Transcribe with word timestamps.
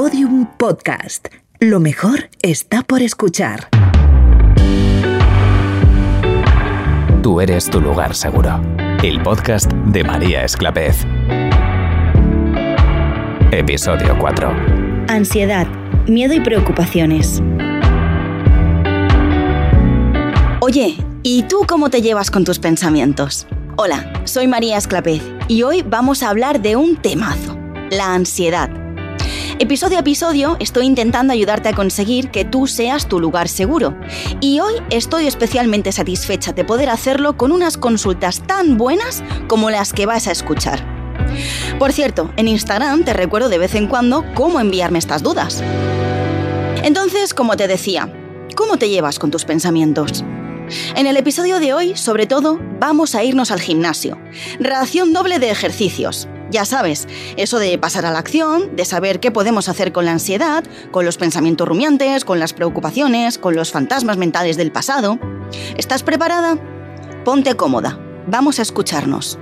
Podium 0.00 0.46
Podcast. 0.56 1.26
Lo 1.58 1.80
mejor 1.80 2.30
está 2.40 2.84
por 2.84 3.02
escuchar. 3.02 3.68
Tú 7.20 7.40
eres 7.40 7.68
tu 7.68 7.80
lugar 7.80 8.14
seguro. 8.14 8.60
El 9.02 9.20
podcast 9.20 9.72
de 9.72 10.04
María 10.04 10.44
Esclapez. 10.44 11.04
Episodio 13.50 14.16
4. 14.20 14.52
Ansiedad, 15.08 15.66
miedo 16.06 16.32
y 16.32 16.40
preocupaciones. 16.42 17.42
Oye, 20.60 20.96
¿y 21.24 21.42
tú 21.48 21.64
cómo 21.66 21.90
te 21.90 22.02
llevas 22.02 22.30
con 22.30 22.44
tus 22.44 22.60
pensamientos? 22.60 23.48
Hola, 23.74 24.12
soy 24.26 24.46
María 24.46 24.76
Esclapez 24.76 25.22
y 25.48 25.64
hoy 25.64 25.82
vamos 25.82 26.22
a 26.22 26.30
hablar 26.30 26.62
de 26.62 26.76
un 26.76 26.94
temazo, 26.98 27.58
la 27.90 28.14
ansiedad. 28.14 28.87
Episodio 29.60 29.96
a 29.96 30.00
episodio 30.02 30.56
estoy 30.60 30.86
intentando 30.86 31.32
ayudarte 31.32 31.68
a 31.68 31.72
conseguir 31.72 32.30
que 32.30 32.44
tú 32.44 32.68
seas 32.68 33.08
tu 33.08 33.18
lugar 33.18 33.48
seguro. 33.48 33.98
Y 34.40 34.60
hoy 34.60 34.74
estoy 34.90 35.26
especialmente 35.26 35.90
satisfecha 35.90 36.52
de 36.52 36.64
poder 36.64 36.88
hacerlo 36.88 37.36
con 37.36 37.50
unas 37.50 37.76
consultas 37.76 38.46
tan 38.46 38.78
buenas 38.78 39.24
como 39.48 39.70
las 39.70 39.92
que 39.92 40.06
vas 40.06 40.28
a 40.28 40.32
escuchar. 40.32 40.80
Por 41.80 41.92
cierto, 41.92 42.32
en 42.36 42.46
Instagram 42.46 43.02
te 43.02 43.12
recuerdo 43.14 43.48
de 43.48 43.58
vez 43.58 43.74
en 43.74 43.88
cuando 43.88 44.24
cómo 44.34 44.60
enviarme 44.60 45.00
estas 45.00 45.24
dudas. 45.24 45.60
Entonces, 46.84 47.34
como 47.34 47.56
te 47.56 47.66
decía, 47.66 48.12
¿cómo 48.54 48.76
te 48.76 48.88
llevas 48.88 49.18
con 49.18 49.32
tus 49.32 49.44
pensamientos? 49.44 50.24
En 50.94 51.08
el 51.08 51.16
episodio 51.16 51.58
de 51.58 51.74
hoy, 51.74 51.96
sobre 51.96 52.26
todo, 52.26 52.60
vamos 52.78 53.16
a 53.16 53.24
irnos 53.24 53.50
al 53.50 53.60
gimnasio. 53.60 54.20
Ración 54.60 55.12
doble 55.12 55.40
de 55.40 55.50
ejercicios. 55.50 56.28
Ya 56.50 56.64
sabes, 56.64 57.06
eso 57.36 57.58
de 57.58 57.76
pasar 57.78 58.06
a 58.06 58.10
la 58.10 58.18
acción, 58.18 58.74
de 58.74 58.84
saber 58.84 59.20
qué 59.20 59.30
podemos 59.30 59.68
hacer 59.68 59.92
con 59.92 60.06
la 60.06 60.12
ansiedad, 60.12 60.64
con 60.90 61.04
los 61.04 61.18
pensamientos 61.18 61.68
rumiantes, 61.68 62.24
con 62.24 62.38
las 62.38 62.54
preocupaciones, 62.54 63.36
con 63.36 63.54
los 63.54 63.70
fantasmas 63.70 64.16
mentales 64.16 64.56
del 64.56 64.72
pasado. 64.72 65.18
¿Estás 65.76 66.02
preparada? 66.02 66.56
Ponte 67.24 67.54
cómoda. 67.54 67.98
Vamos 68.26 68.58
a 68.58 68.62
escucharnos. 68.62 69.38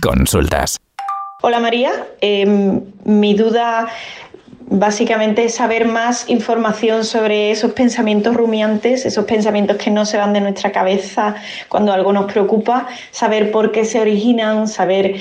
Consultas. 0.00 0.78
Hola 1.42 1.58
María, 1.60 2.06
Em, 2.20 2.82
mi 3.04 3.34
duda 3.34 3.88
básicamente 4.70 5.48
saber 5.48 5.84
más 5.84 6.30
información 6.30 7.04
sobre 7.04 7.50
esos 7.50 7.72
pensamientos 7.72 8.34
rumiantes, 8.34 9.04
esos 9.04 9.24
pensamientos 9.24 9.76
que 9.76 9.90
no 9.90 10.06
se 10.06 10.16
van 10.16 10.32
de 10.32 10.40
nuestra 10.40 10.70
cabeza 10.70 11.34
cuando 11.68 11.92
algo 11.92 12.12
nos 12.12 12.32
preocupa, 12.32 12.86
saber 13.10 13.50
por 13.50 13.72
qué 13.72 13.84
se 13.84 14.00
originan, 14.00 14.68
saber 14.68 15.16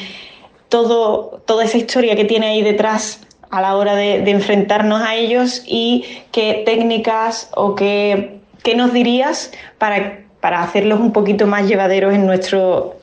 todo, 0.69 1.41
toda 1.45 1.63
esa 1.63 1.77
historia 1.77 2.15
que 2.15 2.25
tiene 2.25 2.45
ahí 2.45 2.61
detrás 2.61 3.21
a 3.49 3.61
la 3.61 3.75
hora 3.75 3.95
de, 3.95 4.21
de 4.21 4.29
enfrentarnos 4.29 5.01
a 5.01 5.15
ellos 5.15 5.63
y 5.65 6.05
qué 6.31 6.61
técnicas 6.63 7.49
o 7.55 7.73
qué, 7.73 8.41
qué 8.61 8.75
nos 8.75 8.93
dirías 8.93 9.51
para, 9.79 10.25
para 10.41 10.61
hacerlos 10.61 10.99
un 10.99 11.11
poquito 11.11 11.47
más 11.47 11.67
llevaderos 11.67 12.13
en 12.13 12.27
nuestro, 12.27 12.97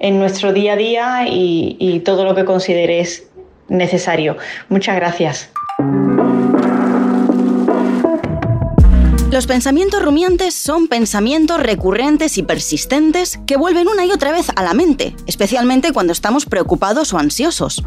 en 0.00 0.18
nuestro 0.18 0.52
día 0.52 0.72
a 0.72 0.76
día 0.76 1.28
y, 1.28 1.76
y 1.78 2.00
todo 2.00 2.24
lo 2.24 2.34
que 2.34 2.44
consideres 2.44 3.28
necesario. 3.68 4.36
Muchas 4.68 4.96
gracias. 4.96 5.52
Los 9.30 9.46
pensamientos 9.46 10.02
rumiantes 10.02 10.54
son 10.54 10.88
pensamientos 10.88 11.60
recurrentes 11.60 12.38
y 12.38 12.42
persistentes 12.42 13.38
que 13.46 13.58
vuelven 13.58 13.86
una 13.86 14.06
y 14.06 14.10
otra 14.10 14.32
vez 14.32 14.50
a 14.56 14.62
la 14.62 14.72
mente, 14.72 15.14
especialmente 15.26 15.92
cuando 15.92 16.14
estamos 16.14 16.46
preocupados 16.46 17.12
o 17.12 17.18
ansiosos. 17.18 17.82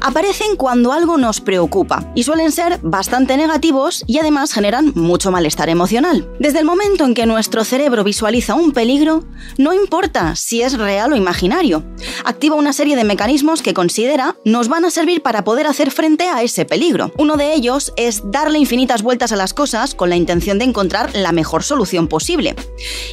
Aparecen 0.00 0.56
cuando 0.56 0.92
algo 0.92 1.18
nos 1.18 1.40
preocupa 1.40 2.10
y 2.14 2.22
suelen 2.22 2.52
ser 2.52 2.78
bastante 2.82 3.36
negativos 3.36 4.04
y 4.06 4.18
además 4.18 4.52
generan 4.52 4.92
mucho 4.94 5.30
malestar 5.30 5.68
emocional. 5.68 6.28
Desde 6.38 6.58
el 6.58 6.64
momento 6.64 7.04
en 7.04 7.14
que 7.14 7.26
nuestro 7.26 7.64
cerebro 7.64 8.04
visualiza 8.04 8.54
un 8.54 8.72
peligro, 8.72 9.24
no 9.58 9.72
importa 9.72 10.36
si 10.36 10.62
es 10.62 10.78
real 10.78 11.12
o 11.12 11.16
imaginario, 11.16 11.84
activa 12.24 12.56
una 12.56 12.72
serie 12.72 12.96
de 12.96 13.04
mecanismos 13.04 13.62
que 13.62 13.74
considera 13.74 14.36
nos 14.44 14.68
van 14.68 14.84
a 14.84 14.90
servir 14.90 15.22
para 15.22 15.44
poder 15.44 15.66
hacer 15.66 15.90
frente 15.90 16.28
a 16.28 16.42
ese 16.42 16.64
peligro. 16.64 17.12
Uno 17.18 17.36
de 17.36 17.54
ellos 17.54 17.92
es 17.96 18.22
darle 18.24 18.58
infinitas 18.58 19.02
vueltas 19.02 19.32
a 19.32 19.36
las 19.36 19.54
cosas 19.54 19.94
con 19.94 20.10
la 20.10 20.16
intención 20.16 20.58
de 20.58 20.64
encontrar 20.64 21.14
la 21.14 21.32
mejor 21.32 21.62
solución 21.62 22.08
posible. 22.08 22.54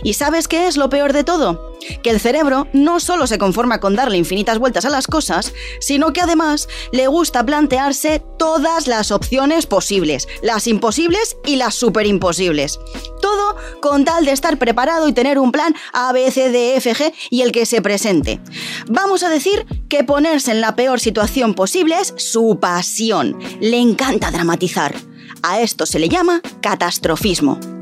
¿Y 0.03 0.13
sabes 0.13 0.47
qué 0.47 0.67
es 0.67 0.77
lo 0.77 0.89
peor 0.89 1.13
de 1.13 1.23
todo? 1.23 1.68
Que 2.03 2.09
el 2.09 2.19
cerebro 2.19 2.67
no 2.73 2.99
solo 2.99 3.27
se 3.27 3.37
conforma 3.37 3.79
con 3.79 3.95
darle 3.95 4.17
infinitas 4.17 4.59
vueltas 4.59 4.85
a 4.85 4.89
las 4.89 5.07
cosas, 5.07 5.53
sino 5.79 6.13
que 6.13 6.21
además 6.21 6.67
le 6.91 7.07
gusta 7.07 7.45
plantearse 7.45 8.21
todas 8.37 8.87
las 8.87 9.11
opciones 9.11 9.65
posibles, 9.65 10.27
las 10.41 10.67
imposibles 10.67 11.37
y 11.45 11.55
las 11.55 11.75
super 11.75 12.05
imposibles. 12.05 12.79
Todo 13.21 13.55
con 13.81 14.05
tal 14.05 14.25
de 14.25 14.31
estar 14.31 14.57
preparado 14.57 15.07
y 15.07 15.13
tener 15.13 15.39
un 15.39 15.51
plan 15.51 15.75
A, 15.93 16.11
B, 16.11 16.31
C, 16.31 16.51
D, 16.51 16.75
F, 16.77 16.93
G 16.93 17.13
y 17.29 17.41
el 17.41 17.51
que 17.51 17.65
se 17.65 17.81
presente. 17.81 18.39
Vamos 18.87 19.23
a 19.23 19.29
decir 19.29 19.65
que 19.89 20.03
ponerse 20.03 20.51
en 20.51 20.61
la 20.61 20.75
peor 20.75 20.99
situación 20.99 21.53
posible 21.53 21.99
es 21.99 22.13
su 22.17 22.59
pasión. 22.59 23.37
Le 23.59 23.77
encanta 23.77 24.31
dramatizar. 24.31 24.95
A 25.41 25.61
esto 25.61 25.85
se 25.85 25.99
le 25.99 26.09
llama 26.09 26.41
catastrofismo. 26.61 27.78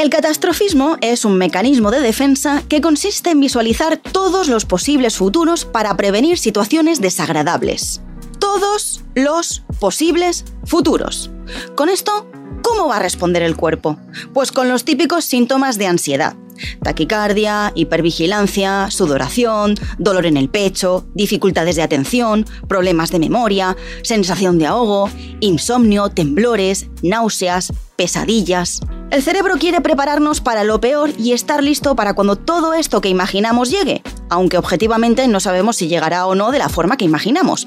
El 0.00 0.08
catastrofismo 0.08 0.96
es 1.02 1.26
un 1.26 1.36
mecanismo 1.36 1.90
de 1.90 2.00
defensa 2.00 2.62
que 2.66 2.80
consiste 2.80 3.32
en 3.32 3.40
visualizar 3.40 3.98
todos 3.98 4.48
los 4.48 4.64
posibles 4.64 5.18
futuros 5.18 5.66
para 5.66 5.94
prevenir 5.98 6.38
situaciones 6.38 7.02
desagradables. 7.02 8.00
Todos 8.38 9.02
los 9.14 9.62
posibles 9.78 10.46
futuros. 10.64 11.30
Con 11.74 11.90
esto, 11.90 12.26
¿cómo 12.62 12.88
va 12.88 12.96
a 12.96 13.00
responder 13.00 13.42
el 13.42 13.56
cuerpo? 13.56 13.98
Pues 14.32 14.52
con 14.52 14.70
los 14.70 14.86
típicos 14.86 15.26
síntomas 15.26 15.76
de 15.76 15.88
ansiedad. 15.88 16.34
Taquicardia, 16.82 17.70
hipervigilancia, 17.74 18.90
sudoración, 18.90 19.74
dolor 19.98 20.24
en 20.24 20.38
el 20.38 20.48
pecho, 20.48 21.06
dificultades 21.14 21.76
de 21.76 21.82
atención, 21.82 22.46
problemas 22.68 23.10
de 23.10 23.18
memoria, 23.18 23.76
sensación 24.02 24.58
de 24.58 24.64
ahogo, 24.64 25.10
insomnio, 25.40 26.08
temblores, 26.08 26.86
náuseas, 27.02 27.74
pesadillas. 27.96 28.80
El 29.10 29.24
cerebro 29.24 29.56
quiere 29.58 29.80
prepararnos 29.80 30.40
para 30.40 30.62
lo 30.62 30.80
peor 30.80 31.10
y 31.18 31.32
estar 31.32 31.64
listo 31.64 31.96
para 31.96 32.14
cuando 32.14 32.36
todo 32.36 32.74
esto 32.74 33.00
que 33.00 33.08
imaginamos 33.08 33.68
llegue, 33.68 34.02
aunque 34.28 34.56
objetivamente 34.56 35.26
no 35.26 35.40
sabemos 35.40 35.76
si 35.76 35.88
llegará 35.88 36.26
o 36.26 36.36
no 36.36 36.52
de 36.52 36.58
la 36.58 36.68
forma 36.68 36.96
que 36.96 37.06
imaginamos. 37.06 37.66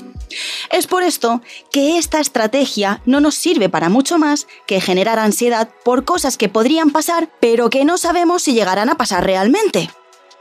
Es 0.72 0.88
por 0.88 1.04
esto 1.04 1.42
que 1.70 1.98
esta 1.98 2.22
estrategia 2.22 3.02
no 3.06 3.20
nos 3.20 3.36
sirve 3.36 3.68
para 3.68 3.90
mucho 3.90 4.18
más 4.18 4.48
que 4.66 4.80
generar 4.80 5.20
ansiedad 5.20 5.70
por 5.84 6.06
cosas 6.06 6.38
que 6.38 6.48
podrían 6.48 6.92
pasar, 6.92 7.30
pero 7.42 7.70
que 7.70 7.84
no 7.84 7.98
sabemos 7.98 8.44
si 8.44 8.54
llegarán 8.54 8.90
a 8.90 8.96
pasar 8.96 9.26
realmente. 9.26 9.92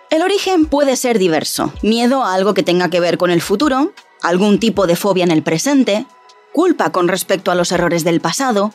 El 0.09 0.23
origen 0.23 0.67
puede 0.67 0.95
ser 0.97 1.19
diverso. 1.19 1.73
Miedo 1.83 2.23
a 2.23 2.33
algo 2.35 2.55
que 2.55 2.63
tenga 2.63 2.91
que 2.91 3.01
ver 3.01 3.19
con 3.19 3.31
el 3.33 3.43
futuro, 3.43 3.93
algún 4.23 4.61
tipo 4.61 4.87
de 4.87 4.95
fobia 4.95 5.25
en 5.25 5.33
el 5.33 5.43
presente, 5.43 6.07
culpa 6.53 6.93
con 6.93 7.09
respecto 7.09 7.51
a 7.51 7.57
los 7.57 7.73
errores 7.73 8.05
del 8.05 8.21
pasado, 8.21 8.73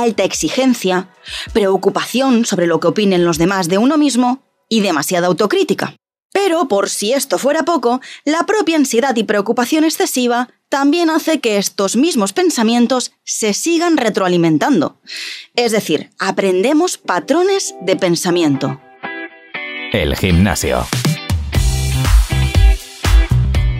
alta 0.00 0.24
exigencia, 0.24 1.08
preocupación 1.52 2.44
sobre 2.44 2.66
lo 2.66 2.80
que 2.80 2.88
opinen 2.88 3.24
los 3.24 3.38
demás 3.38 3.68
de 3.68 3.78
uno 3.78 3.96
mismo 3.98 4.42
y 4.68 4.80
demasiada 4.80 5.26
autocrítica. 5.26 5.96
Pero, 6.32 6.66
por 6.66 6.90
si 6.90 7.12
esto 7.12 7.38
fuera 7.38 7.64
poco, 7.64 8.00
la 8.24 8.44
propia 8.44 8.76
ansiedad 8.76 9.14
y 9.14 9.22
preocupación 9.22 9.84
excesiva 9.84 10.48
también 10.68 11.08
hace 11.08 11.38
que 11.38 11.58
estos 11.58 11.94
mismos 11.94 12.32
pensamientos 12.32 13.12
se 13.22 13.54
sigan 13.54 13.96
retroalimentando. 13.96 15.00
Es 15.54 15.70
decir, 15.70 16.10
aprendemos 16.18 16.98
patrones 16.98 17.76
de 17.82 17.94
pensamiento. 17.94 18.80
El 19.92 20.16
gimnasio. 20.16 20.84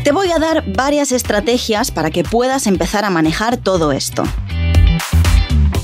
Te 0.05 0.13
voy 0.13 0.31
a 0.31 0.39
dar 0.39 0.63
varias 0.71 1.11
estrategias 1.11 1.91
para 1.91 2.13
que 2.13 2.23
puedas 2.23 2.69
empezar 2.69 3.05
a 3.05 3.11
manejar 3.11 3.57
todo 3.57 3.91
esto. 3.91 4.23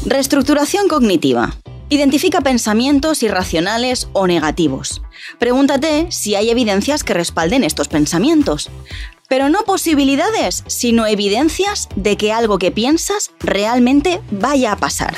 Reestructuración 0.07 0.89
cognitiva. 0.89 1.55
Identifica 1.91 2.41
pensamientos 2.41 3.23
irracionales 3.23 4.09
o 4.15 4.27
negativos. 4.27 5.03
Pregúntate 5.39 6.07
si 6.11 6.35
hay 6.35 6.49
evidencias 6.49 7.05
que 7.05 7.13
respalden 7.13 7.65
estos 7.65 7.89
pensamientos. 7.89 8.71
Pero 9.29 9.51
no 9.51 9.65
posibilidades, 9.65 10.65
sino 10.69 11.07
evidencias 11.07 11.87
de 11.97 12.17
que 12.17 12.33
algo 12.33 12.59
que 12.59 12.71
piensas 12.71 13.33
realmente 13.41 14.23
vaya 14.31 14.73
a 14.73 14.77
pasar. 14.77 15.15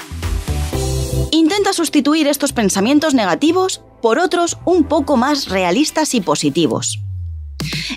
Intenta 1.30 1.72
sustituir 1.72 2.26
estos 2.26 2.52
pensamientos 2.52 3.14
negativos 3.14 3.82
por 4.02 4.18
otros 4.18 4.58
un 4.64 4.82
poco 4.82 5.16
más 5.16 5.48
realistas 5.48 6.12
y 6.14 6.20
positivos. 6.20 6.98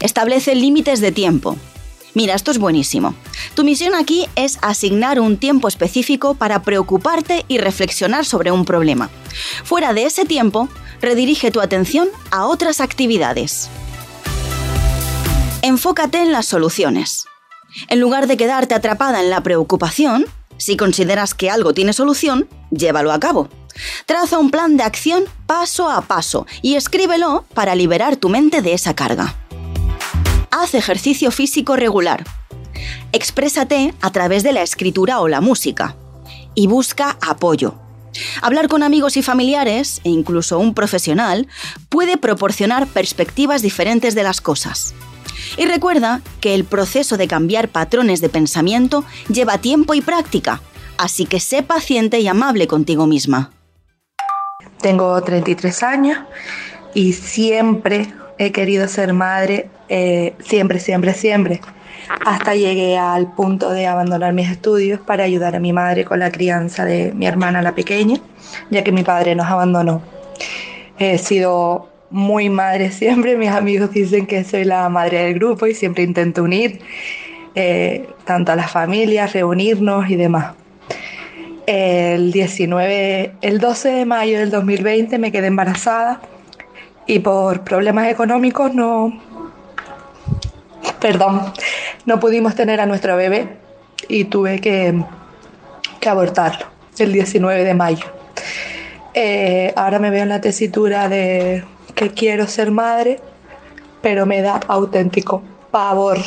Establece 0.02 0.54
límites 0.54 1.02
de 1.02 1.12
tiempo. 1.12 1.58
Mira, 2.16 2.34
esto 2.34 2.50
es 2.50 2.58
buenísimo. 2.58 3.14
Tu 3.56 3.64
misión 3.66 3.94
aquí 3.94 4.26
es 4.36 4.58
asignar 4.62 5.20
un 5.20 5.38
tiempo 5.38 5.68
específico 5.68 6.34
para 6.34 6.64
preocuparte 6.64 7.46
y 7.50 7.58
reflexionar 7.58 8.26
sobre 8.26 8.52
un 8.52 8.64
problema. 8.64 9.10
Fuera 9.66 9.94
de 9.94 10.06
ese 10.06 10.24
tiempo, 10.24 10.70
redirige 11.02 11.52
tu 11.52 11.60
atención 11.60 12.08
a 12.32 12.46
otras 12.46 12.80
actividades. 12.80 13.70
Enfócate 15.62 16.22
en 16.22 16.32
las 16.32 16.46
soluciones. 16.46 17.26
En 17.90 18.00
lugar 18.00 18.28
de 18.28 18.38
quedarte 18.38 18.76
atrapada 18.76 19.20
en 19.22 19.30
la 19.30 19.44
preocupación, 19.44 20.26
si 20.58 20.78
consideras 20.78 21.34
que 21.34 21.50
algo 21.50 21.74
tiene 21.74 21.92
solución, 21.92 22.48
llévalo 22.72 23.12
a 23.12 23.20
cabo. 23.20 23.50
Traza 24.06 24.40
un 24.40 24.52
plan 24.52 24.78
de 24.78 24.84
acción 24.84 25.26
paso 25.48 25.90
a 25.90 26.00
paso 26.00 26.48
y 26.62 26.76
escríbelo 26.76 27.44
para 27.54 27.76
liberar 27.76 28.16
tu 28.16 28.30
mente 28.30 28.62
de 28.62 28.72
esa 28.72 28.96
carga. 28.96 29.36
Haz 30.58 30.74
ejercicio 30.74 31.32
físico 31.32 31.76
regular. 31.76 32.24
Exprésate 33.12 33.94
a 34.00 34.10
través 34.12 34.42
de 34.42 34.54
la 34.54 34.62
escritura 34.62 35.20
o 35.20 35.28
la 35.28 35.42
música. 35.42 35.98
Y 36.54 36.68
busca 36.68 37.18
apoyo. 37.20 37.76
Hablar 38.42 38.70
con 38.70 38.82
amigos 38.82 39.18
y 39.18 39.22
familiares, 39.22 40.00
e 40.06 40.10
incluso 40.12 40.58
un 40.58 40.74
profesional, 40.74 41.50
puede 41.90 42.16
proporcionar 42.16 42.88
perspectivas 42.88 43.64
diferentes 43.64 44.16
de 44.16 44.24
las 44.24 44.40
cosas. 44.40 44.96
Y 45.58 45.66
recuerda 45.66 46.22
que 46.40 46.56
el 46.56 46.64
proceso 46.64 47.18
de 47.18 47.28
cambiar 47.28 47.68
patrones 47.68 48.22
de 48.22 48.30
pensamiento 48.30 49.04
lleva 49.28 49.58
tiempo 49.58 49.94
y 49.94 50.00
práctica, 50.00 50.62
así 50.98 51.26
que 51.26 51.42
sé 51.42 51.64
paciente 51.64 52.22
y 52.22 52.30
amable 52.30 52.68
contigo 52.68 53.08
misma. 53.08 53.52
Tengo 54.80 55.22
33 55.22 55.84
años 55.84 56.20
y 56.94 57.12
siempre 57.12 58.14
he 58.38 58.52
querido 58.52 58.88
ser 58.88 59.14
madre, 59.14 59.70
eh, 59.90 60.34
siempre, 60.40 60.80
siempre, 60.80 61.14
siempre. 61.14 61.62
Hasta 62.26 62.56
llegué 62.56 62.98
al 62.98 63.34
punto 63.34 63.72
de 63.72 63.88
abandonar 63.88 64.34
mis 64.34 64.50
estudios 64.50 65.00
para 65.00 65.24
ayudar 65.24 65.56
a 65.56 65.60
mi 65.60 65.74
madre 65.74 66.06
con 66.06 66.20
la 66.20 66.32
crianza 66.32 66.86
de 66.86 67.12
mi 67.14 67.26
hermana 67.26 67.62
la 67.62 67.74
pequeña, 67.74 68.20
ya 68.70 68.84
que 68.84 68.92
mi 68.92 69.04
padre 69.04 69.36
nos 69.36 69.48
abandonó. 69.48 70.02
He 71.00 71.18
sido 71.18 71.90
muy 72.10 72.50
madre 72.50 72.92
siempre, 72.92 73.38
mis 73.38 73.50
amigos 73.50 73.92
dicen 73.92 74.28
que 74.28 74.44
soy 74.44 74.64
la 74.66 74.88
madre 74.90 75.24
del 75.24 75.34
grupo 75.34 75.66
y 75.66 75.74
siempre 75.74 76.04
intento 76.04 76.44
unir 76.44 76.80
eh, 77.56 78.08
tanto 78.26 78.52
a 78.52 78.56
las 78.56 78.72
familias, 78.72 79.34
reunirnos 79.34 80.10
y 80.10 80.16
demás 80.16 80.54
el 81.68 82.32
19, 82.32 83.34
el 83.42 83.60
12 83.60 83.90
de 83.90 84.06
mayo 84.06 84.40
del 84.40 84.52
2020 84.52 85.18
me 85.18 85.32
quedé 85.32 85.48
embarazada 85.48 86.22
y 87.08 87.20
por 87.20 87.62
problemas 87.62 88.08
económicos 88.08 88.74
no, 88.74 89.20
perdón, 91.00 91.54
no 92.06 92.20
pudimos 92.20 92.56
tener 92.56 92.80
a 92.82 92.86
nuestro 92.86 93.16
bebé 93.16 93.58
y 94.08 94.26
tuve 94.26 94.60
que, 94.60 95.04
que 96.00 96.10
abortarlo 96.10 96.66
el 96.98 97.12
19 97.12 97.64
de 97.64 97.74
mayo. 97.74 98.06
Eh, 99.14 99.74
ahora 99.76 100.00
me 100.00 100.10
veo 100.10 100.24
en 100.24 100.30
la 100.30 100.42
tesitura 100.42 101.08
de 101.10 101.64
que 101.94 102.12
quiero 102.12 102.48
ser 102.48 102.72
madre, 102.72 103.20
pero 104.02 104.26
me 104.26 104.42
da 104.42 104.60
auténtico 104.68 105.42
pavor 105.72 106.18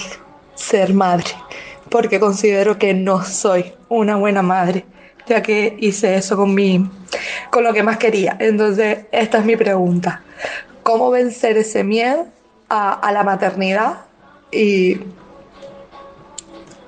ser 0.54 0.94
madre, 0.94 1.30
porque 1.90 2.18
considero 2.18 2.78
que 2.78 2.94
no 2.94 3.24
soy 3.24 3.72
una 3.88 4.16
buena 4.16 4.42
madre 4.42 4.84
ya 5.28 5.42
que 5.42 5.76
hice 5.78 6.16
eso 6.16 6.36
con, 6.36 6.54
mi, 6.54 6.90
con 7.50 7.64
lo 7.64 7.72
que 7.72 7.82
más 7.82 7.98
quería. 7.98 8.36
Entonces, 8.38 9.00
esta 9.12 9.38
es 9.38 9.44
mi 9.44 9.56
pregunta. 9.56 10.22
¿Cómo 10.82 11.10
vencer 11.10 11.58
ese 11.58 11.84
miedo 11.84 12.26
a, 12.68 13.10
la 13.12 13.22
maternidad? 13.22 13.98
Y 14.50 15.00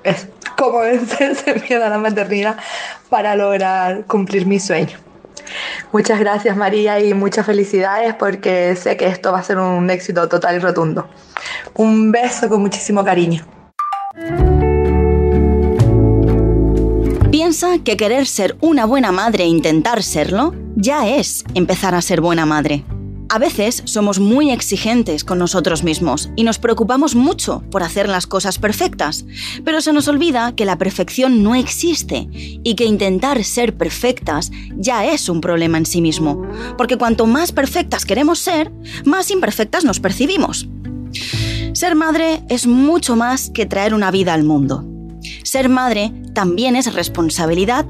es, 0.03 0.27
cómo 0.57 0.79
vencer 0.81 1.31
ese 1.31 1.55
miedo 1.67 1.85
a 1.85 1.89
la 1.89 1.97
maternidad 1.97 2.57
para 3.09 3.35
lograr 3.35 4.05
cumplir 4.05 4.45
mi 4.45 4.59
sueño. 4.59 4.97
Muchas 5.91 6.19
gracias 6.19 6.55
María 6.55 6.99
y 7.01 7.13
muchas 7.13 7.45
felicidades 7.45 8.13
porque 8.15 8.75
sé 8.77 8.95
que 8.95 9.07
esto 9.07 9.33
va 9.33 9.39
a 9.39 9.43
ser 9.43 9.57
un 9.57 9.89
éxito 9.89 10.27
total 10.29 10.55
y 10.55 10.59
rotundo. 10.59 11.09
Un 11.75 12.11
beso 12.11 12.47
con 12.47 12.61
muchísimo 12.61 13.03
cariño. 13.03 13.45
Que 17.61 17.95
querer 17.95 18.25
ser 18.25 18.57
una 18.61 18.85
buena 18.85 19.11
madre 19.11 19.43
e 19.43 19.47
intentar 19.47 20.01
serlo 20.01 20.55
ya 20.75 21.07
es 21.07 21.43
empezar 21.53 21.93
a 21.93 22.01
ser 22.01 22.19
buena 22.19 22.47
madre. 22.47 22.83
A 23.29 23.37
veces 23.37 23.83
somos 23.85 24.17
muy 24.17 24.49
exigentes 24.49 25.23
con 25.23 25.37
nosotros 25.37 25.83
mismos 25.83 26.31
y 26.35 26.43
nos 26.43 26.57
preocupamos 26.57 27.13
mucho 27.13 27.61
por 27.69 27.83
hacer 27.83 28.09
las 28.09 28.25
cosas 28.25 28.57
perfectas, 28.57 29.25
pero 29.63 29.79
se 29.79 29.93
nos 29.93 30.07
olvida 30.07 30.55
que 30.55 30.65
la 30.65 30.79
perfección 30.79 31.43
no 31.43 31.53
existe 31.53 32.27
y 32.31 32.73
que 32.73 32.85
intentar 32.85 33.43
ser 33.43 33.77
perfectas 33.77 34.51
ya 34.75 35.05
es 35.05 35.29
un 35.29 35.39
problema 35.39 35.77
en 35.77 35.85
sí 35.85 36.01
mismo, 36.01 36.41
porque 36.79 36.97
cuanto 36.97 37.27
más 37.27 37.51
perfectas 37.51 38.05
queremos 38.05 38.39
ser, 38.39 38.71
más 39.05 39.29
imperfectas 39.29 39.85
nos 39.85 39.99
percibimos. 39.99 40.67
Ser 41.73 41.93
madre 41.93 42.41
es 42.49 42.65
mucho 42.65 43.15
más 43.15 43.51
que 43.51 43.67
traer 43.67 43.93
una 43.93 44.09
vida 44.09 44.33
al 44.33 44.43
mundo. 44.43 44.83
Ser 45.43 45.69
madre 45.69 46.11
también 46.33 46.75
es 46.75 46.93
responsabilidad, 46.93 47.85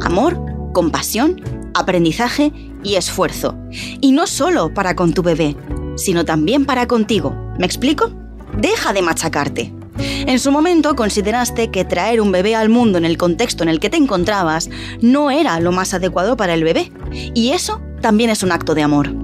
amor, 0.00 0.38
compasión, 0.72 1.40
aprendizaje 1.74 2.52
y 2.82 2.94
esfuerzo. 2.96 3.56
Y 4.00 4.12
no 4.12 4.26
solo 4.26 4.72
para 4.72 4.96
con 4.96 5.12
tu 5.12 5.22
bebé, 5.22 5.56
sino 5.96 6.24
también 6.24 6.64
para 6.64 6.86
contigo. 6.86 7.34
¿Me 7.58 7.66
explico? 7.66 8.10
Deja 8.58 8.92
de 8.92 9.02
machacarte. 9.02 9.72
En 9.98 10.38
su 10.40 10.50
momento 10.50 10.96
consideraste 10.96 11.70
que 11.70 11.84
traer 11.84 12.20
un 12.20 12.32
bebé 12.32 12.56
al 12.56 12.68
mundo 12.68 12.98
en 12.98 13.04
el 13.04 13.16
contexto 13.16 13.62
en 13.62 13.68
el 13.68 13.78
que 13.78 13.90
te 13.90 13.96
encontrabas 13.96 14.68
no 15.00 15.30
era 15.30 15.60
lo 15.60 15.70
más 15.70 15.94
adecuado 15.94 16.36
para 16.36 16.54
el 16.54 16.64
bebé. 16.64 16.92
Y 17.34 17.50
eso 17.50 17.80
también 18.00 18.30
es 18.30 18.42
un 18.42 18.52
acto 18.52 18.74
de 18.74 18.82
amor. 18.82 19.14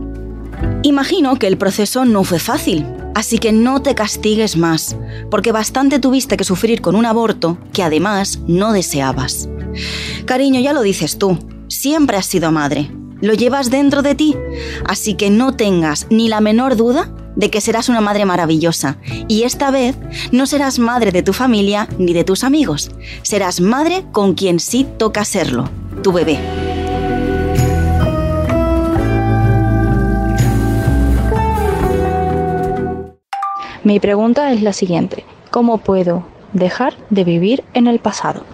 Imagino 0.82 1.36
que 1.36 1.46
el 1.46 1.58
proceso 1.58 2.04
no 2.04 2.24
fue 2.24 2.38
fácil, 2.38 2.86
Así 3.14 3.38
que 3.38 3.52
no 3.52 3.82
te 3.82 3.94
castigues 3.94 4.56
más, 4.56 4.96
porque 5.30 5.52
bastante 5.52 5.98
tuviste 5.98 6.36
que 6.36 6.44
sufrir 6.44 6.80
con 6.80 6.94
un 6.94 7.06
aborto 7.06 7.58
que 7.72 7.82
además 7.82 8.40
no 8.46 8.72
deseabas. 8.72 9.48
Cariño, 10.24 10.60
ya 10.60 10.72
lo 10.72 10.82
dices 10.82 11.18
tú, 11.18 11.38
siempre 11.68 12.16
has 12.16 12.26
sido 12.26 12.52
madre, 12.52 12.90
lo 13.20 13.34
llevas 13.34 13.70
dentro 13.70 14.02
de 14.02 14.14
ti, 14.14 14.36
así 14.86 15.14
que 15.14 15.30
no 15.30 15.54
tengas 15.54 16.06
ni 16.10 16.28
la 16.28 16.40
menor 16.40 16.76
duda 16.76 17.12
de 17.36 17.50
que 17.50 17.60
serás 17.60 17.88
una 17.88 18.00
madre 18.00 18.24
maravillosa. 18.24 18.98
Y 19.28 19.42
esta 19.42 19.70
vez 19.70 19.96
no 20.32 20.46
serás 20.46 20.78
madre 20.78 21.12
de 21.12 21.22
tu 21.22 21.32
familia 21.32 21.88
ni 21.98 22.12
de 22.12 22.24
tus 22.24 22.44
amigos, 22.44 22.90
serás 23.22 23.60
madre 23.60 24.04
con 24.12 24.34
quien 24.34 24.60
sí 24.60 24.86
toca 24.98 25.24
serlo, 25.24 25.68
tu 26.02 26.12
bebé. 26.12 26.69
Mi 33.90 33.98
pregunta 33.98 34.52
es 34.52 34.62
la 34.62 34.72
siguiente. 34.72 35.24
¿Cómo 35.50 35.78
puedo 35.78 36.24
dejar 36.52 36.94
de 37.10 37.24
vivir 37.24 37.64
en 37.74 37.88
el 37.88 37.98
pasado? 37.98 38.44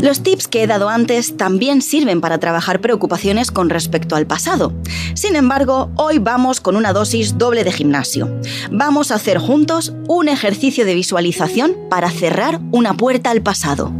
Los 0.00 0.22
tips 0.22 0.46
que 0.46 0.62
he 0.62 0.66
dado 0.68 0.88
antes 0.88 1.36
también 1.36 1.82
sirven 1.82 2.20
para 2.20 2.38
trabajar 2.38 2.80
preocupaciones 2.80 3.50
con 3.50 3.70
respecto 3.70 4.14
al 4.14 4.28
pasado. 4.28 4.72
Sin 5.14 5.34
embargo, 5.34 5.90
hoy 5.96 6.20
vamos 6.20 6.60
con 6.60 6.76
una 6.76 6.92
dosis 6.92 7.38
doble 7.38 7.64
de 7.64 7.72
gimnasio. 7.72 8.30
Vamos 8.70 9.10
a 9.10 9.16
hacer 9.16 9.38
juntos 9.38 9.92
un 10.06 10.28
ejercicio 10.28 10.84
de 10.84 10.94
visualización 10.94 11.74
para 11.90 12.08
cerrar 12.08 12.60
una 12.70 12.94
puerta 12.94 13.32
al 13.32 13.42
pasado. 13.42 13.90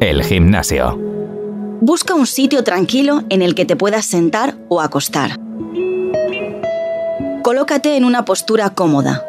El 0.00 0.22
gimnasio. 0.22 1.03
Busca 1.80 2.14
un 2.14 2.26
sitio 2.26 2.64
tranquilo 2.64 3.22
en 3.28 3.42
el 3.42 3.54
que 3.54 3.64
te 3.64 3.76
puedas 3.76 4.06
sentar 4.06 4.56
o 4.68 4.80
acostar. 4.80 5.38
Colócate 7.42 7.96
en 7.96 8.04
una 8.04 8.24
postura 8.24 8.70
cómoda. 8.70 9.24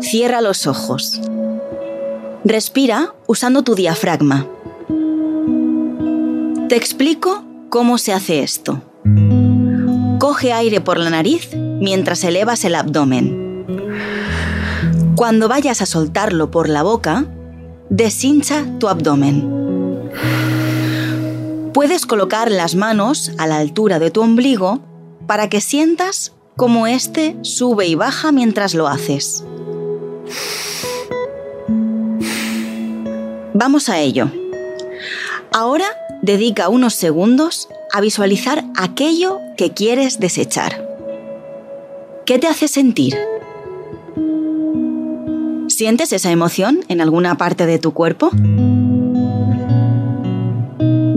Cierra 0.00 0.40
los 0.40 0.66
ojos. 0.66 1.20
Respira 2.44 3.14
usando 3.26 3.62
tu 3.62 3.74
diafragma. 3.74 4.46
Te 6.68 6.76
explico 6.76 7.44
cómo 7.68 7.98
se 7.98 8.12
hace 8.12 8.42
esto. 8.42 8.82
Coge 10.18 10.52
aire 10.52 10.80
por 10.80 10.98
la 10.98 11.10
nariz 11.10 11.50
mientras 11.54 12.24
elevas 12.24 12.64
el 12.64 12.74
abdomen. 12.74 13.64
Cuando 15.14 15.48
vayas 15.48 15.82
a 15.82 15.86
soltarlo 15.86 16.50
por 16.50 16.68
la 16.68 16.82
boca, 16.82 17.26
deshincha 17.90 18.64
tu 18.78 18.88
abdomen. 18.88 19.67
Puedes 21.72 22.06
colocar 22.06 22.50
las 22.50 22.74
manos 22.74 23.32
a 23.38 23.46
la 23.46 23.58
altura 23.58 23.98
de 23.98 24.10
tu 24.10 24.22
ombligo 24.22 24.80
para 25.26 25.48
que 25.48 25.60
sientas 25.60 26.32
cómo 26.56 26.86
éste 26.86 27.36
sube 27.42 27.86
y 27.86 27.94
baja 27.94 28.32
mientras 28.32 28.74
lo 28.74 28.88
haces. 28.88 29.44
Vamos 33.54 33.88
a 33.88 33.98
ello. 33.98 34.30
Ahora 35.52 35.86
dedica 36.22 36.68
unos 36.68 36.94
segundos 36.94 37.68
a 37.92 38.00
visualizar 38.00 38.64
aquello 38.76 39.40
que 39.56 39.72
quieres 39.72 40.20
desechar. 40.20 40.86
¿Qué 42.24 42.38
te 42.38 42.46
hace 42.46 42.68
sentir? 42.68 43.16
¿Sientes 45.68 46.12
esa 46.12 46.30
emoción 46.30 46.80
en 46.88 47.00
alguna 47.00 47.36
parte 47.36 47.66
de 47.66 47.78
tu 47.78 47.92
cuerpo? 47.92 48.30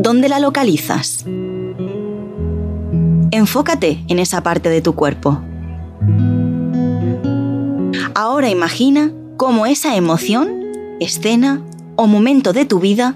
¿Dónde 0.03 0.29
la 0.29 0.39
localizas? 0.39 1.25
enfócate 3.29 4.03
en 4.07 4.17
esa 4.17 4.41
parte 4.41 4.69
de 4.69 4.81
tu 4.81 4.93
cuerpo. 4.93 5.39
Ahora 8.15 8.49
imagina 8.49 9.11
cómo 9.37 9.67
esa 9.67 9.95
emoción, 9.95 10.49
escena 10.99 11.61
o 11.95 12.07
momento 12.07 12.51
de 12.51 12.65
tu 12.65 12.79
vida 12.79 13.15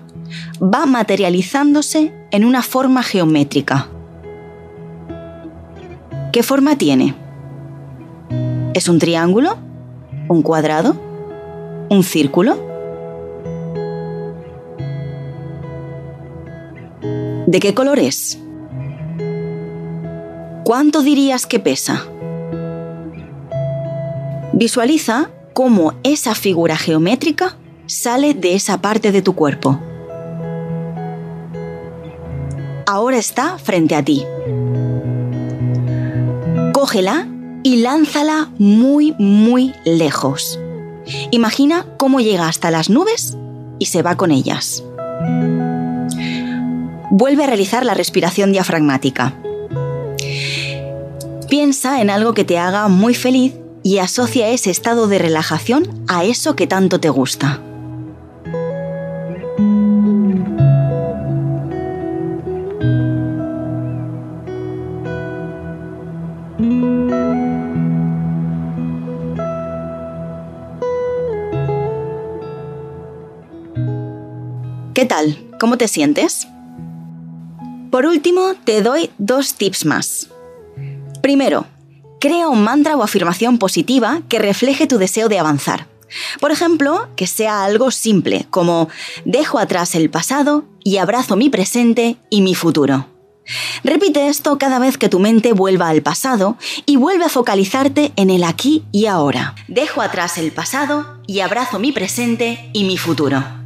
va 0.61 0.85
materializándose 0.85 2.13
en 2.29 2.45
una 2.45 2.61
forma 2.61 3.01
geométrica. 3.01 3.87
¿Qué 6.31 6.43
forma 6.43 6.77
tiene? 6.77 7.15
¿Es 8.75 8.87
un 8.89 8.99
triángulo? 8.99 9.57
¿Un 10.27 10.43
cuadrado? 10.43 10.95
¿Un 11.89 12.03
círculo? 12.03 12.74
¿De 17.47 17.59
qué 17.59 17.73
color 17.73 17.99
es? 17.99 18.39
¿Cuánto 20.63 21.03
dirías 21.03 21.45
que 21.45 21.59
pesa? 21.59 22.03
Visualiza 24.53 25.29
cómo 25.53 25.93
esa 26.01 26.33
figura 26.33 26.75
geométrica 26.75 27.57
sale 27.85 28.33
de 28.33 28.55
esa 28.55 28.81
parte 28.81 29.11
de 29.11 29.21
tu 29.21 29.35
cuerpo. 29.35 29.79
Ahora 32.87 33.17
está 33.17 33.59
frente 33.59 33.95
a 33.95 34.03
ti. 34.03 34.25
Cógela 36.73 37.27
y 37.61 37.77
lánzala 37.77 38.49
muy, 38.57 39.13
muy 39.19 39.73
lejos. 39.85 40.59
Imagina 41.29 41.85
cómo 41.97 42.21
llega 42.21 42.47
hasta 42.47 42.71
las 42.71 42.89
nubes 42.89 43.37
y 43.77 43.85
se 43.85 44.01
va 44.01 44.15
con 44.15 44.31
ellas. 44.31 44.83
Vuelve 47.11 47.43
a 47.43 47.47
realizar 47.47 47.85
la 47.85 47.93
respiración 47.93 48.51
diafragmática. 48.51 49.33
Piensa 51.49 52.01
en 52.01 52.09
algo 52.09 52.33
que 52.33 52.43
te 52.43 52.57
haga 52.57 52.87
muy 52.87 53.13
feliz 53.13 53.53
y 53.83 53.99
asocia 53.99 54.49
ese 54.49 54.71
estado 54.71 55.07
de 55.07 55.19
relajación 55.19 55.87
a 56.07 56.23
eso 56.23 56.55
que 56.55 56.67
tanto 56.67 56.99
te 56.99 57.09
gusta. 57.09 57.61
¿Qué 74.95 75.05
tal? 75.05 75.37
¿Cómo 75.59 75.77
te 75.77 75.87
sientes? 75.87 76.47
Por 77.95 78.07
último, 78.07 78.55
te 78.65 78.81
doy 78.81 79.09
dos 79.19 79.53
tips 79.53 79.85
más. 79.85 80.27
Primero, 81.21 81.65
crea 82.19 82.49
un 82.49 82.61
mantra 82.61 82.97
o 82.97 83.03
afirmación 83.03 83.57
positiva 83.57 84.21
que 84.27 84.37
refleje 84.37 84.85
tu 84.85 84.97
deseo 84.97 85.29
de 85.29 85.39
avanzar. 85.39 85.87
Por 86.41 86.51
ejemplo, 86.51 87.07
que 87.15 87.25
sea 87.25 87.63
algo 87.63 87.91
simple, 87.91 88.47
como 88.49 88.89
dejo 89.23 89.59
atrás 89.59 89.95
el 89.95 90.09
pasado 90.09 90.65
y 90.83 90.97
abrazo 90.97 91.37
mi 91.37 91.49
presente 91.49 92.17
y 92.29 92.41
mi 92.41 92.53
futuro. 92.53 93.07
Repite 93.85 94.27
esto 94.27 94.57
cada 94.57 94.77
vez 94.77 94.97
que 94.97 95.07
tu 95.07 95.21
mente 95.21 95.53
vuelva 95.53 95.87
al 95.87 96.01
pasado 96.01 96.57
y 96.85 96.97
vuelve 96.97 97.23
a 97.23 97.29
focalizarte 97.29 98.11
en 98.17 98.29
el 98.29 98.43
aquí 98.43 98.83
y 98.91 99.05
ahora. 99.05 99.55
Dejo 99.69 100.01
atrás 100.01 100.37
el 100.37 100.51
pasado 100.51 101.21
y 101.27 101.39
abrazo 101.39 101.79
mi 101.79 101.93
presente 101.93 102.69
y 102.73 102.83
mi 102.83 102.97
futuro. 102.97 103.64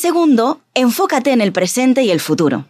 Segundo, 0.00 0.62
enfócate 0.72 1.30
en 1.30 1.42
el 1.42 1.52
presente 1.52 2.02
y 2.04 2.10
el 2.10 2.20
futuro. 2.20 2.64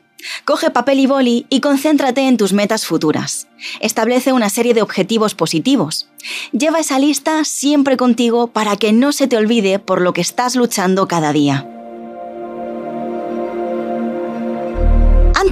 Coge 0.45 0.73
papel 0.73 0.99
y 0.99 1.07
boli 1.07 1.47
y 1.49 1.61
concéntrate 1.61 2.27
en 2.27 2.37
tus 2.37 2.53
metas 2.53 2.87
futuras. 2.87 3.47
Establece 3.79 4.33
una 4.33 4.51
serie 4.51 4.75
de 4.75 4.83
objetivos 4.83 5.37
positivos. 5.37 6.09
Lleva 6.51 6.81
esa 6.81 6.99
lista 6.99 7.45
siempre 7.45 7.97
contigo 7.97 8.49
para 8.49 8.75
que 8.75 8.93
no 8.93 9.13
se 9.13 9.29
te 9.29 9.37
olvide 9.37 9.79
por 9.79 10.01
lo 10.01 10.13
que 10.13 10.23
estás 10.23 10.57
luchando 10.57 11.07
cada 11.07 11.33
día. 11.33 11.70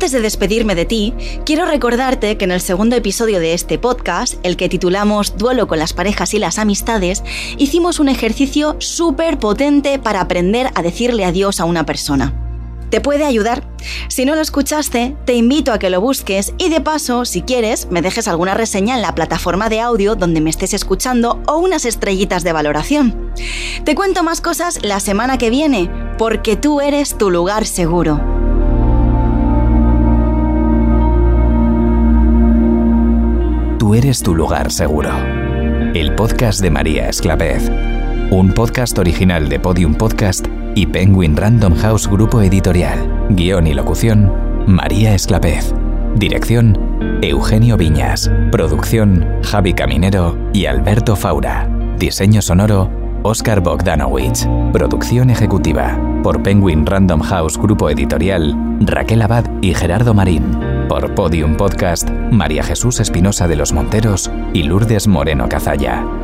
Antes 0.09 0.23
de 0.23 0.23
despedirme 0.23 0.75
de 0.75 0.87
ti, 0.87 1.13
quiero 1.45 1.67
recordarte 1.67 2.39
que 2.39 2.47
en 2.47 2.51
el 2.51 2.63
segundo 2.63 2.97
episodio 2.97 3.41
de 3.41 3.53
este 3.53 3.79
podcast, 3.79 4.37
el 4.43 4.57
que 4.57 4.71
titulamos 4.71 5.37
Duelo 5.37 5.67
con 5.69 5.79
las 5.79 5.93
parejas 5.93 6.33
y 6.33 6.39
las 6.39 6.59
amistades, 6.59 7.23
hicimos 7.59 8.01
un 8.01 8.09
ejercicio 8.09 8.77
súper 8.79 9.39
potente 9.39 9.99
para 9.99 10.23
aprender 10.23 10.71
a 10.75 10.81
decirle 10.81 11.27
adiós 11.27 11.61
a 11.61 11.67
una 11.67 11.85
persona 11.85 12.33
te 12.89 13.03
puede 13.03 13.25
ayudar. 13.25 13.69
Si 14.09 14.25
no 14.25 14.35
lo 14.35 14.41
escuchaste, 14.41 15.15
te 15.27 15.35
invito 15.35 15.75
a 15.75 15.79
que 15.79 15.91
lo 15.91 16.01
busques 16.01 16.55
y 16.57 16.71
de 16.71 16.81
paso, 16.81 17.27
si 17.27 17.43
quieres, 17.43 17.87
me 17.91 18.01
dejes 18.01 18.29
alguna 18.29 18.55
reseña 18.55 18.95
en 18.95 19.03
la 19.03 19.15
plataforma 19.15 19.69
de 19.69 19.83
audio 19.83 20.15
donde 20.15 20.41
me 20.41 20.49
estés 20.49 20.73
escuchando 20.73 21.43
o 21.47 21.59
unas 21.59 21.85
estrellitas 21.85 22.45
de 22.45 22.55
valoración. 22.55 23.31
Te 23.85 23.95
cuento 23.95 24.23
más 24.23 24.41
cosas 24.41 24.79
la 24.83 25.01
semana 25.01 25.37
que 25.37 25.51
viene, 25.51 25.91
porque 26.17 26.57
tú 26.57 26.81
eres 26.81 27.19
tu 27.19 27.31
lugar 27.31 27.67
seguro. 27.67 28.38
Eres 33.95 34.23
tu 34.23 34.35
lugar 34.35 34.71
seguro. 34.71 35.11
El 35.95 36.15
podcast 36.15 36.61
de 36.61 36.71
María 36.71 37.09
Esclavez. 37.09 37.71
Un 38.31 38.53
podcast 38.53 38.99
original 38.99 39.49
de 39.49 39.59
Podium 39.59 39.95
Podcast 39.95 40.47
y 40.75 40.87
Penguin 40.87 41.37
Random 41.37 41.75
House 41.75 42.07
Grupo 42.07 42.43
Editorial. 42.43 43.27
Guión 43.31 43.67
y 43.67 43.75
locución, 43.75 44.33
María 44.67 45.15
Esclapez. 45.15 45.75
Dirección, 46.17 46.79
Eugenio 47.23 47.77
Viñas. 47.77 48.31
Producción, 48.53 49.27
Javi 49.43 49.73
Caminero 49.73 50.37
y 50.53 50.67
Alberto 50.67 51.17
Faura. 51.17 51.69
Diseño 51.99 52.43
sonoro, 52.43 52.91
Oscar 53.23 53.61
Bogdanowicz. 53.63 54.47
Producción 54.73 55.31
ejecutiva, 55.31 55.99
por 56.23 56.43
Penguin 56.43 56.85
Random 56.87 57.21
House 57.21 57.59
Grupo 57.59 57.91
Editorial, 57.91 58.55
Raquel 58.81 59.23
Abad 59.23 59.47
y 59.63 59.75
Gerardo 59.75 60.15
Marín. 60.15 60.68
Por 60.89 61.15
Podium 61.15 61.57
Podcast, 61.57 62.09
María 62.11 62.63
Jesús 62.63 62.99
Espinosa 62.99 63.47
de 63.47 63.57
los 63.57 63.73
Monteros 63.73 64.31
y 64.55 64.63
Lourdes 64.63 65.07
Moreno 65.07 65.49
Cazalla. 65.49 66.18